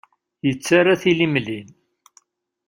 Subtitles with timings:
[0.47, 1.67] Yettarra tilimlin.